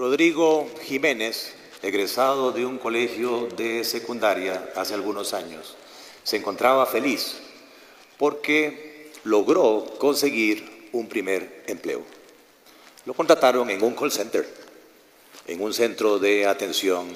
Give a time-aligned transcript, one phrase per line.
[0.00, 5.76] Rodrigo Jiménez, egresado de un colegio de secundaria hace algunos años,
[6.24, 7.36] se encontraba feliz
[8.16, 12.00] porque logró conseguir un primer empleo.
[13.04, 14.48] Lo contrataron en un call center,
[15.46, 17.06] en un centro de atención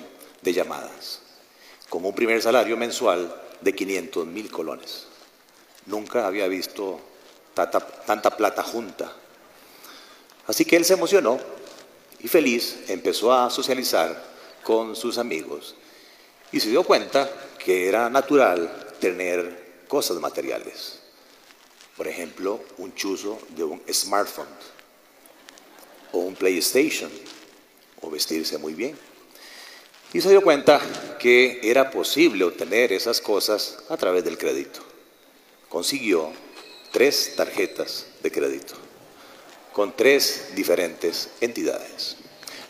[0.43, 1.23] de llamadas,
[1.89, 5.07] con un primer salario mensual de 500 mil colones.
[5.87, 7.01] Nunca había visto
[7.55, 9.11] tanta, tanta plata junta.
[10.47, 11.54] Así que él se emocionó
[12.25, 14.19] y feliz empezó a socializar
[14.63, 15.75] con sus amigos
[16.53, 17.31] y se dio cuenta
[17.63, 21.01] que era natural tener cosas materiales.
[21.95, 24.49] Por ejemplo, un chuzo de un smartphone
[26.13, 27.11] o un PlayStation
[28.01, 28.97] o vestirse muy bien.
[30.15, 30.81] Y se dio cuenta
[31.19, 34.81] que era posible obtener esas cosas a través del crédito.
[35.69, 36.33] Consiguió
[36.91, 38.84] tres tarjetas de crédito
[39.75, 42.17] con tres diferentes entidades.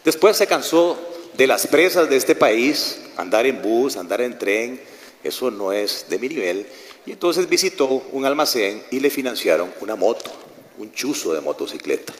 [0.04, 0.98] Después se cansó
[1.34, 4.80] de las presas de este país, andar en bus, andar en tren,
[5.22, 6.66] eso no es de mi nivel,
[7.04, 10.32] y entonces visitó un almacén y le financiaron una moto,
[10.78, 12.14] un chuzo de motocicleta.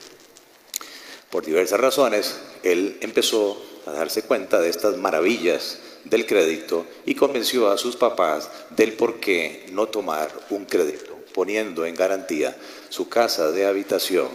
[1.31, 7.71] Por diversas razones, él empezó a darse cuenta de estas maravillas del crédito y convenció
[7.71, 12.55] a sus papás del por qué no tomar un crédito, poniendo en garantía
[12.91, 14.29] su casa de habitación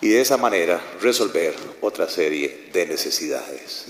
[0.00, 3.86] y de esa manera resolver otra serie de necesidades.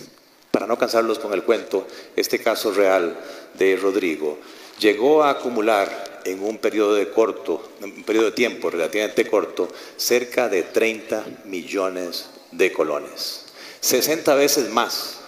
[0.50, 3.18] Para no cansarlos con el cuento, este caso real
[3.54, 4.38] de Rodrigo
[4.78, 10.48] llegó a acumular en un periodo de corto, un periodo de tiempo relativamente corto, cerca
[10.48, 13.46] de 30 millones de colones,
[13.80, 15.20] 60 veces más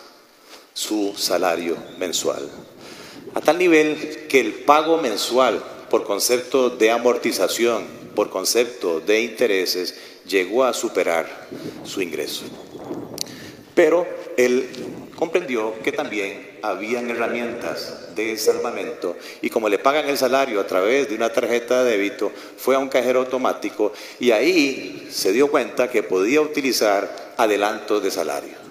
[0.72, 2.48] su salario mensual.
[3.34, 7.84] A tal nivel que el pago mensual por concepto de amortización,
[8.14, 9.94] por concepto de intereses,
[10.26, 11.48] llegó a superar
[11.84, 12.44] su ingreso.
[13.74, 14.68] Pero él
[15.16, 21.08] comprendió que también habían herramientas de salvamento y como le pagan el salario a través
[21.08, 25.90] de una tarjeta de débito, fue a un cajero automático y ahí se dio cuenta
[25.90, 28.66] que podía utilizar adelantos de salario.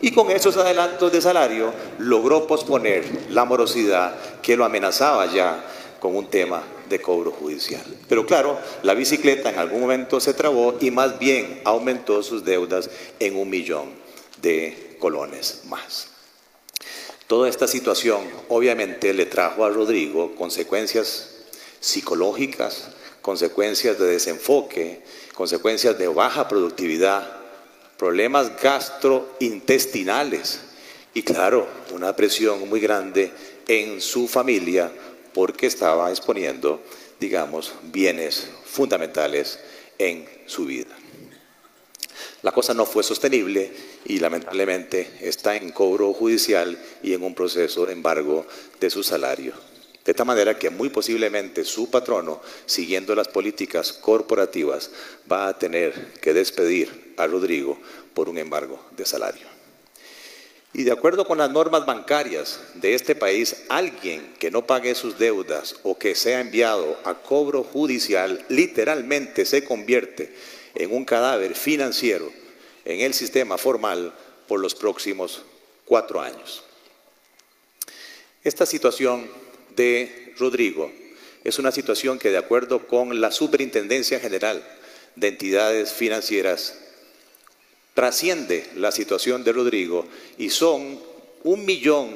[0.00, 5.64] Y con esos adelantos de salario logró posponer la morosidad que lo amenazaba ya
[6.02, 7.84] con un tema de cobro judicial.
[8.08, 12.90] Pero claro, la bicicleta en algún momento se trabó y más bien aumentó sus deudas
[13.20, 13.90] en un millón
[14.42, 16.08] de colones más.
[17.28, 21.28] Toda esta situación obviamente le trajo a Rodrigo consecuencias
[21.78, 22.88] psicológicas,
[23.20, 25.02] consecuencias de desenfoque,
[25.34, 27.36] consecuencias de baja productividad,
[27.96, 30.62] problemas gastrointestinales
[31.14, 33.30] y claro, una presión muy grande
[33.68, 34.90] en su familia
[35.34, 36.82] porque estaba exponiendo,
[37.20, 39.58] digamos, bienes fundamentales
[39.98, 40.94] en su vida.
[42.42, 43.72] La cosa no fue sostenible
[44.04, 48.46] y lamentablemente está en cobro judicial y en un proceso de embargo
[48.80, 49.54] de su salario.
[50.04, 54.90] De tal manera que muy posiblemente su patrono, siguiendo las políticas corporativas,
[55.30, 57.78] va a tener que despedir a Rodrigo
[58.12, 59.51] por un embargo de salario.
[60.74, 65.18] Y de acuerdo con las normas bancarias de este país, alguien que no pague sus
[65.18, 70.34] deudas o que sea enviado a cobro judicial literalmente se convierte
[70.74, 72.32] en un cadáver financiero
[72.86, 74.14] en el sistema formal
[74.48, 75.42] por los próximos
[75.84, 76.64] cuatro años.
[78.42, 79.30] Esta situación
[79.76, 80.90] de Rodrigo
[81.44, 84.64] es una situación que de acuerdo con la Superintendencia General
[85.16, 86.78] de Entidades Financieras
[87.94, 90.06] trasciende la situación de Rodrigo
[90.38, 91.00] y son
[91.44, 92.10] un millón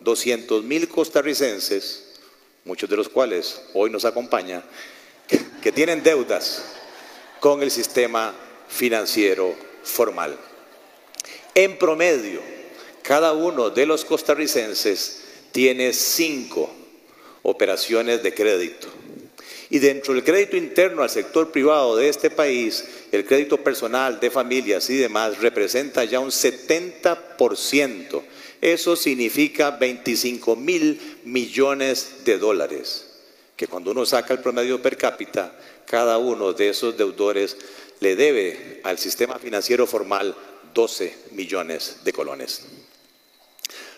[0.00, 2.20] doscientos mil costarricenses,
[2.64, 4.64] muchos de los cuales hoy nos acompañan,
[5.62, 6.64] que tienen deudas
[7.40, 8.34] con el sistema
[8.68, 10.36] financiero formal.
[11.54, 12.40] En promedio,
[13.02, 16.70] cada uno de los costarricenses tiene cinco
[17.42, 18.88] operaciones de crédito.
[19.70, 24.28] Y dentro del crédito interno al sector privado de este país, el crédito personal de
[24.28, 28.22] familias y demás representa ya un 70%.
[28.60, 33.06] Eso significa 25 mil millones de dólares,
[33.54, 35.56] que cuando uno saca el promedio per cápita,
[35.86, 37.56] cada uno de esos deudores
[38.00, 40.34] le debe al sistema financiero formal
[40.74, 42.62] 12 millones de colones.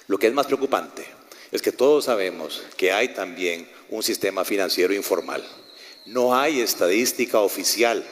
[0.06, 1.06] Lo que es más preocupante
[1.50, 5.44] es que todos sabemos que hay también un sistema financiero informal.
[6.06, 8.02] No hay estadística oficial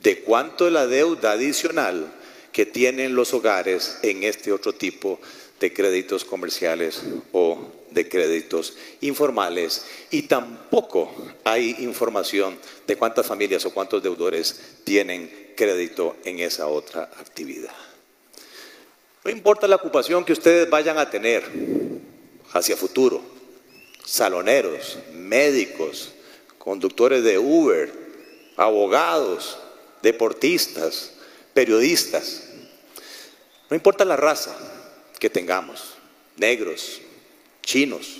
[0.00, 2.12] de cuánto es la deuda adicional
[2.50, 5.20] que tienen los hogares en este otro tipo
[5.60, 7.02] de créditos comerciales
[7.32, 11.14] o de créditos informales y tampoco
[11.44, 17.74] hay información de cuántas familias o cuántos deudores tienen crédito en esa otra actividad.
[19.24, 21.44] No importa la ocupación que ustedes vayan a tener
[22.52, 23.35] hacia futuro,
[24.06, 26.12] saloneros, médicos,
[26.58, 27.92] conductores de Uber,
[28.56, 29.58] abogados,
[30.00, 31.12] deportistas,
[31.52, 32.44] periodistas,
[33.68, 34.56] no importa la raza
[35.18, 35.94] que tengamos,
[36.36, 37.00] negros,
[37.62, 38.18] chinos,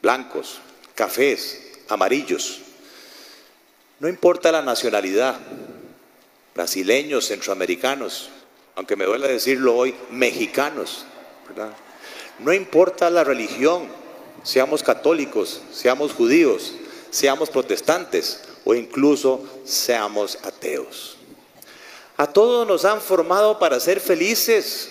[0.00, 0.60] blancos,
[0.94, 2.60] cafés, amarillos,
[4.00, 5.38] no importa la nacionalidad,
[6.54, 8.30] brasileños, centroamericanos,
[8.74, 11.04] aunque me duele decirlo hoy, mexicanos,
[12.38, 13.86] No importa la religión,
[14.42, 16.72] seamos católicos, seamos judíos,
[17.10, 21.16] seamos protestantes o incluso seamos ateos.
[22.16, 24.90] A todos nos han formado para ser felices.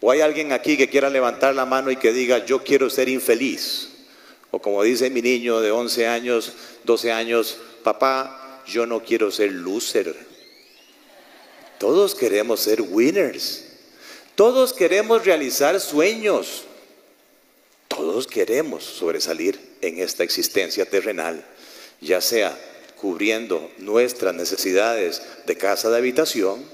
[0.00, 3.08] ¿O hay alguien aquí que quiera levantar la mano y que diga, yo quiero ser
[3.08, 3.88] infeliz?
[4.50, 6.52] O como dice mi niño de 11 años,
[6.84, 10.14] 12 años, papá, yo no quiero ser loser.
[11.78, 13.64] Todos queremos ser winners.
[14.34, 16.64] Todos queremos realizar sueños.
[17.90, 21.44] Todos queremos sobresalir en esta existencia terrenal,
[22.00, 22.56] ya sea
[22.94, 26.64] cubriendo nuestras necesidades de casa de habitación,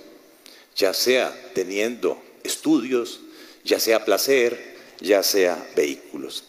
[0.77, 3.21] ya sea teniendo estudios,
[3.65, 6.45] ya sea placer, ya sea vehículos.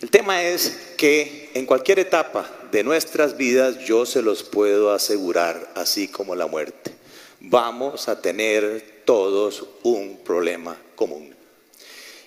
[0.00, 5.72] El tema es que en cualquier etapa de nuestras vidas yo se los puedo asegurar,
[5.74, 6.90] así como la muerte,
[7.38, 11.31] vamos a tener todos un problema común.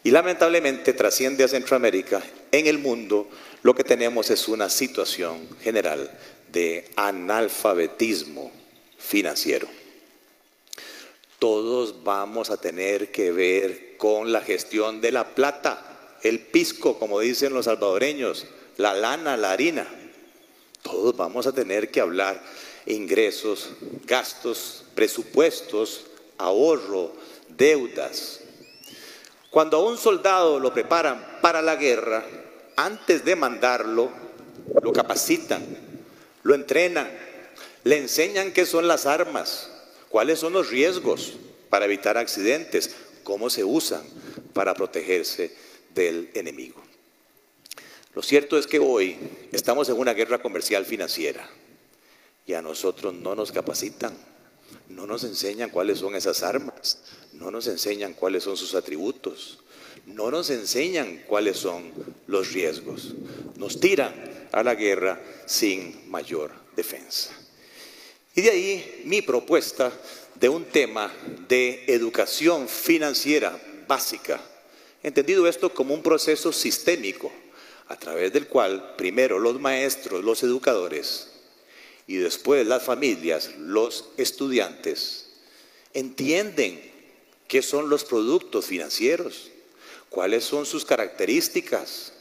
[0.06, 2.22] Y lamentablemente trasciende a Centroamérica.
[2.52, 3.28] En el mundo
[3.64, 6.16] lo que tenemos es una situación general
[6.52, 8.52] de analfabetismo
[9.00, 9.68] financiero.
[11.40, 17.20] Todos vamos a tener que ver con la gestión de la plata, el pisco, como
[17.20, 18.46] dicen los salvadoreños,
[18.78, 19.88] la lana, la harina.
[20.84, 22.40] Todos vamos a tener que hablar
[22.86, 23.72] ingresos,
[24.06, 26.06] gastos, presupuestos,
[26.38, 27.12] ahorro,
[27.58, 28.42] deudas,
[29.56, 32.26] cuando a un soldado lo preparan para la guerra,
[32.76, 34.12] antes de mandarlo,
[34.84, 35.66] lo capacitan,
[36.44, 37.10] lo entrenan,
[37.86, 39.72] le enseñan qué son las armas,
[40.10, 41.38] cuáles son los riesgos
[41.70, 44.04] para evitar accidentes, cómo se usan
[44.52, 45.56] para protegerse
[45.94, 46.84] del enemigo.
[48.14, 49.18] Lo cierto es que hoy
[49.54, 51.48] estamos en una guerra comercial financiera
[52.46, 54.18] y a nosotros no nos capacitan
[54.90, 57.00] no nos enseñan cuáles son esas armas,
[57.34, 59.60] no nos enseñan cuáles son sus atributos,
[60.06, 61.92] no nos enseñan cuáles son
[62.28, 63.16] los riesgos.
[63.56, 64.14] Nos tiran
[64.52, 67.32] a la guerra sin mayor defensa.
[68.36, 69.92] Y de ahí mi propuesta
[70.36, 71.12] de un tema
[71.48, 73.58] de educación financiera
[73.88, 74.40] básica,
[75.02, 77.32] entendido esto como un proceso sistémico,
[77.88, 81.30] a través del cual primero los maestros, los educadores,
[82.08, 85.28] y después las familias, los estudiantes,
[85.94, 86.82] entienden
[87.48, 89.52] qué son los productos financieros,
[90.10, 92.14] cuáles son sus características,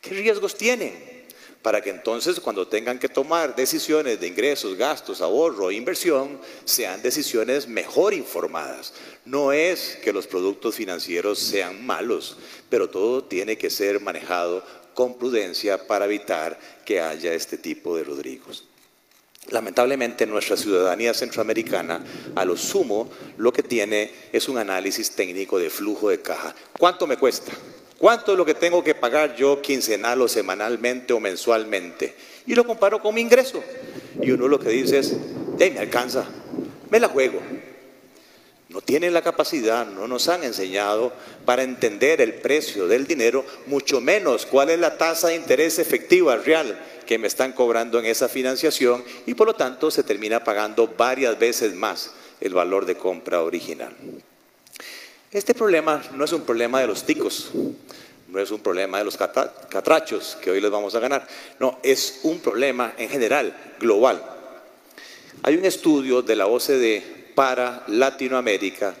[0.00, 1.18] qué riesgos tienen,
[1.62, 7.66] para que entonces cuando tengan que tomar decisiones de ingresos, gastos, ahorro, inversión, sean decisiones
[7.66, 8.94] mejor informadas.
[9.24, 12.36] No es que los productos financieros sean malos,
[12.70, 18.04] pero todo tiene que ser manejado con prudencia para evitar que haya este tipo de
[18.04, 18.64] Rodrigos.
[19.50, 23.08] Lamentablemente nuestra ciudadanía centroamericana, a lo sumo,
[23.38, 26.54] lo que tiene es un análisis técnico de flujo de caja.
[26.78, 27.52] ¿Cuánto me cuesta?
[27.96, 32.14] ¿Cuánto es lo que tengo que pagar yo quincenal o semanalmente o mensualmente?
[32.46, 33.62] Y lo comparo con mi ingreso.
[34.20, 35.16] Y uno lo que dice es,
[35.58, 36.26] me alcanza,
[36.90, 37.40] me la juego.
[38.68, 41.12] No tienen la capacidad, no nos han enseñado
[41.46, 46.36] para entender el precio del dinero, mucho menos cuál es la tasa de interés efectiva
[46.36, 50.86] real que me están cobrando en esa financiación y por lo tanto se termina pagando
[50.88, 53.96] varias veces más el valor de compra original.
[55.32, 57.50] Este problema no es un problema de los ticos,
[58.28, 61.26] no es un problema de los catrachos que hoy les vamos a ganar,
[61.58, 64.22] no, es un problema en general, global.
[65.44, 68.94] Hay un estudio de la OCDE para Latinoamérica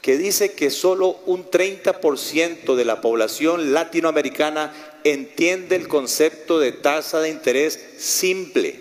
[0.00, 7.20] que dice que solo un 30% de la población latinoamericana entiende el concepto de tasa
[7.20, 8.80] de interés simple,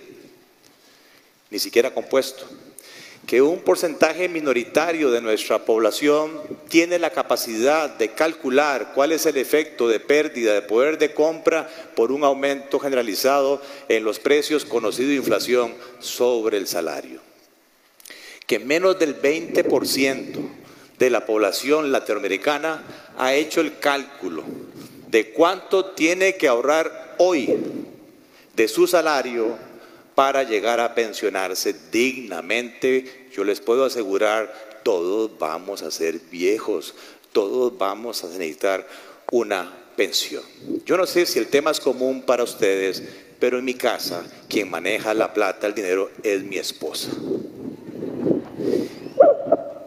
[1.49, 2.45] ni siquiera compuesto,
[3.25, 9.37] que un porcentaje minoritario de nuestra población tiene la capacidad de calcular cuál es el
[9.37, 15.11] efecto de pérdida de poder de compra por un aumento generalizado en los precios conocido
[15.11, 17.21] inflación sobre el salario,
[18.47, 20.49] que menos del 20%
[20.97, 22.83] de la población latinoamericana
[23.17, 24.43] ha hecho el cálculo
[25.11, 27.53] de cuánto tiene que ahorrar hoy
[28.55, 29.57] de su salario
[30.15, 33.27] para llegar a pensionarse dignamente.
[33.33, 36.95] Yo les puedo asegurar todos vamos a ser viejos,
[37.33, 38.87] todos vamos a necesitar
[39.31, 40.43] una pensión.
[40.85, 43.03] Yo no sé si el tema es común para ustedes,
[43.39, 47.11] pero en mi casa quien maneja la plata, el dinero, es mi esposa.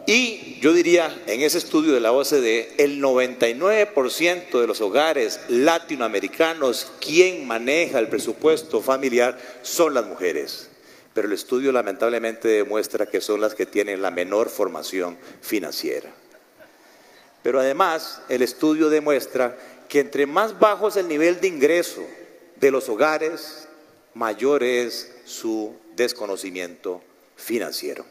[0.07, 6.91] Y yo diría, en ese estudio de la OCDE, el 99% de los hogares latinoamericanos,
[6.99, 10.69] quien maneja el presupuesto familiar son las mujeres.
[11.13, 16.09] Pero el estudio lamentablemente demuestra que son las que tienen la menor formación financiera.
[17.43, 19.57] Pero además, el estudio demuestra
[19.87, 22.03] que entre más bajo es el nivel de ingreso
[22.55, 23.67] de los hogares,
[24.13, 27.01] mayor es su desconocimiento
[27.35, 28.05] financiero.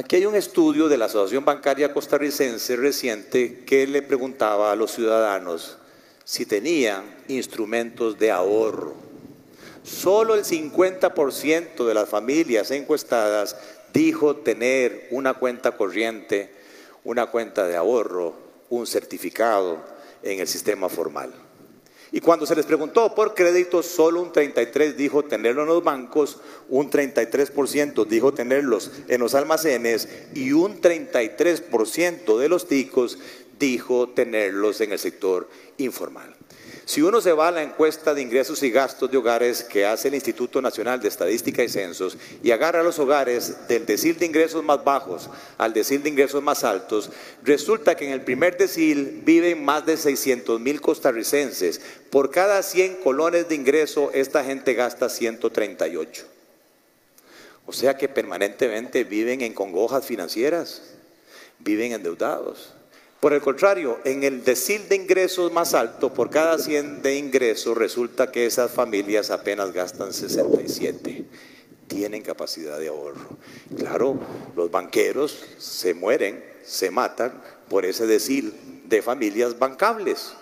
[0.00, 4.92] Aquí hay un estudio de la Asociación Bancaria Costarricense reciente que le preguntaba a los
[4.92, 5.76] ciudadanos
[6.24, 8.94] si tenían instrumentos de ahorro.
[9.82, 13.58] Solo el 50% de las familias encuestadas
[13.92, 16.50] dijo tener una cuenta corriente,
[17.04, 18.34] una cuenta de ahorro,
[18.70, 19.84] un certificado
[20.22, 21.49] en el sistema formal.
[22.12, 26.38] Y cuando se les preguntó por crédito, solo un 33 dijo tenerlo en los bancos,
[26.68, 33.18] un 33% dijo tenerlos en los almacenes y un 33% de los ticos
[33.60, 35.48] dijo tenerlos en el sector
[35.78, 36.34] informal.
[36.84, 40.08] Si uno se va a la encuesta de ingresos y gastos de hogares que hace
[40.08, 44.64] el Instituto Nacional de Estadística y Censos y agarra los hogares del decil de ingresos
[44.64, 47.10] más bajos al decil de ingresos más altos,
[47.42, 51.80] resulta que en el primer decil viven más de 600 mil costarricenses.
[52.10, 56.24] Por cada 100 colones de ingreso, esta gente gasta 138.
[57.66, 60.82] O sea que permanentemente viven en congojas financieras,
[61.60, 62.74] viven endeudados.
[63.20, 67.76] Por el contrario, en el decil de ingresos más alto, por cada 100 de ingresos,
[67.76, 71.26] resulta que esas familias apenas gastan 67.
[71.86, 73.36] Tienen capacidad de ahorro.
[73.76, 74.18] Claro,
[74.56, 78.54] los banqueros se mueren, se matan por ese decil
[78.86, 80.32] de familias bancables.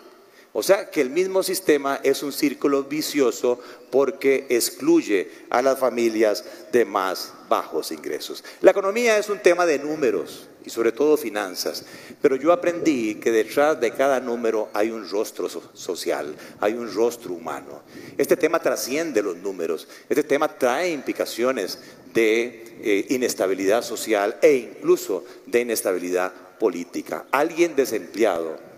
[0.52, 3.58] O sea que el mismo sistema es un círculo vicioso
[3.90, 8.44] porque excluye a las familias de más bajos ingresos.
[8.60, 11.82] La economía es un tema de números y sobre todo finanzas,
[12.20, 17.32] pero yo aprendí que detrás de cada número hay un rostro social, hay un rostro
[17.32, 17.80] humano.
[18.18, 21.78] Este tema trasciende los números, este tema trae implicaciones
[22.12, 27.24] de eh, inestabilidad social e incluso de inestabilidad política.
[27.32, 28.68] Alguien desempleado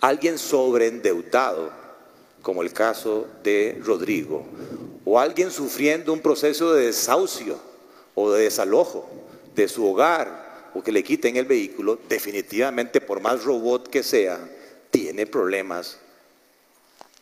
[0.00, 1.70] alguien sobreendeudado,
[2.42, 4.46] como el caso de Rodrigo,
[5.04, 7.58] o alguien sufriendo un proceso de desahucio
[8.14, 9.08] o de desalojo
[9.54, 14.38] de su hogar o que le quiten el vehículo, definitivamente por más robot que sea,
[14.90, 15.98] tiene problemas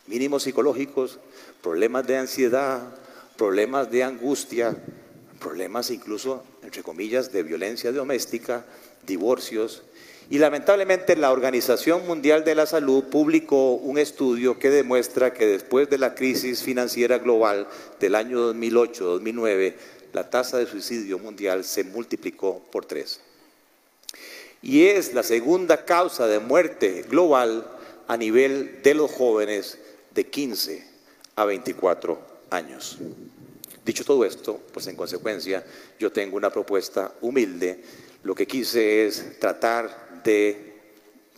[0.07, 1.19] mínimos psicológicos,
[1.61, 2.81] problemas de ansiedad,
[3.37, 4.75] problemas de angustia,
[5.39, 8.65] problemas incluso, entre comillas, de violencia doméstica,
[9.05, 9.83] divorcios,
[10.31, 15.89] y lamentablemente la Organización Mundial de la Salud publicó un estudio que demuestra que después
[15.89, 17.67] de la crisis financiera global
[17.99, 19.73] del año 2008-2009,
[20.13, 23.21] la tasa de suicidio mundial se multiplicó por tres.
[24.61, 27.65] Y es la segunda causa de muerte global
[28.07, 29.77] a nivel de los jóvenes
[30.13, 30.85] de 15
[31.35, 32.97] a 24 años.
[33.85, 35.63] Dicho todo esto, pues en consecuencia
[35.97, 37.81] yo tengo una propuesta humilde.
[38.23, 40.73] Lo que quise es tratar de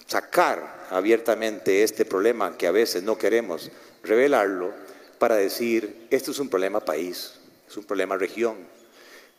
[0.08, 3.72] sacar abiertamente este problema que a veces no queremos
[4.04, 4.74] revelarlo
[5.20, 7.34] para decir, esto es un problema país,
[7.70, 8.58] es un problema región.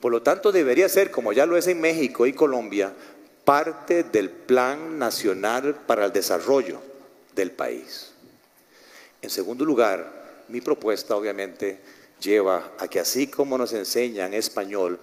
[0.01, 2.95] Por lo tanto, debería ser, como ya lo es en México y Colombia,
[3.45, 6.81] parte del Plan Nacional para el Desarrollo
[7.35, 8.13] del país.
[9.21, 11.79] En segundo lugar, mi propuesta obviamente
[12.21, 14.99] lleva a que así como nos enseñan español,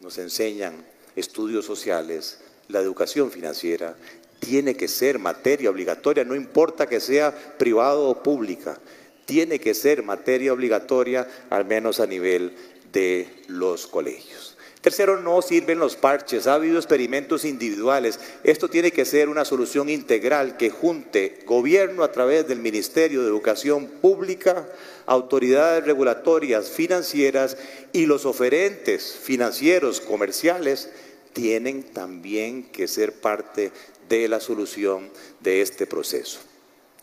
[0.00, 0.84] nos enseñan
[1.16, 3.96] estudios sociales, la educación financiera
[4.38, 8.78] tiene que ser materia obligatoria, no importa que sea privado o pública,
[9.24, 12.54] tiene que ser materia obligatoria al menos a nivel
[12.92, 14.53] de los colegios.
[14.84, 18.20] Tercero, no sirven los parches, ha habido experimentos individuales.
[18.42, 23.28] Esto tiene que ser una solución integral que junte gobierno a través del Ministerio de
[23.28, 24.68] Educación Pública,
[25.06, 27.56] autoridades regulatorias financieras
[27.94, 30.90] y los oferentes financieros comerciales
[31.32, 33.72] tienen también que ser parte
[34.10, 35.08] de la solución
[35.40, 36.40] de este proceso.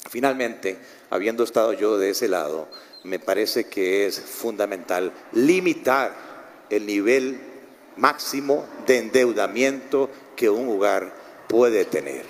[0.07, 0.77] Finalmente,
[1.09, 2.69] habiendo estado yo de ese lado,
[3.03, 6.29] me parece que es fundamental limitar
[6.69, 7.50] el nivel
[7.97, 11.13] máximo de endeudamiento que un hogar
[11.47, 12.25] puede tener.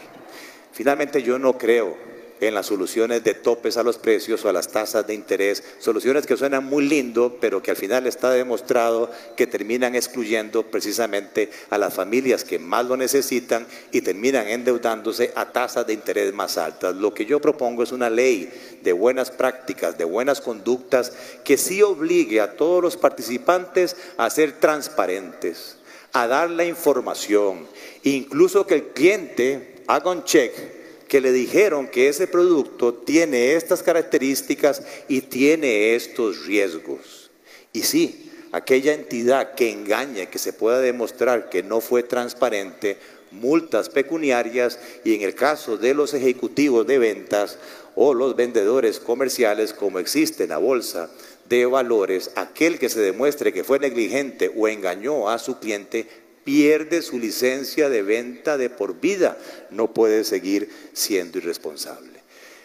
[0.71, 2.10] Finalmente, yo no creo
[2.41, 6.25] en las soluciones de topes a los precios o a las tasas de interés, soluciones
[6.25, 11.77] que suenan muy lindo, pero que al final está demostrado que terminan excluyendo precisamente a
[11.77, 16.95] las familias que más lo necesitan y terminan endeudándose a tasas de interés más altas.
[16.95, 21.83] Lo que yo propongo es una ley de buenas prácticas, de buenas conductas, que sí
[21.83, 25.77] obligue a todos los participantes a ser transparentes,
[26.11, 27.67] a dar la información,
[28.01, 30.80] incluso que el cliente haga un check
[31.11, 37.31] que le dijeron que ese producto tiene estas características y tiene estos riesgos.
[37.73, 42.95] Y sí, aquella entidad que engaña, que se pueda demostrar que no fue transparente,
[43.29, 47.57] multas pecuniarias y en el caso de los ejecutivos de ventas
[47.95, 51.09] o los vendedores comerciales, como existe en la bolsa
[51.49, 56.07] de valores, aquel que se demuestre que fue negligente o engañó a su cliente
[56.43, 59.37] pierde su licencia de venta de por vida,
[59.69, 62.19] no puede seguir siendo irresponsable.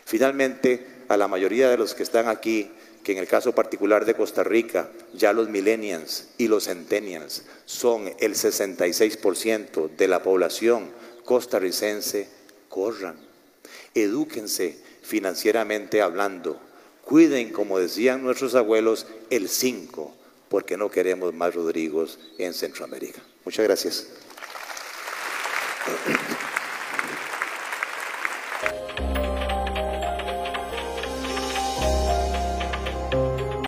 [0.05, 2.71] Finalmente, a la mayoría de los que están aquí,
[3.03, 8.13] que en el caso particular de Costa Rica, ya los millennials y los centennials son
[8.19, 10.91] el 66% de la población
[11.25, 12.29] costarricense,
[12.69, 13.17] corran,
[13.95, 16.61] edúquense financieramente hablando,
[17.05, 20.15] cuiden, como decían nuestros abuelos, el 5,
[20.49, 23.23] porque no queremos más Rodrigos en Centroamérica.
[23.47, 24.07] Muchas gracias.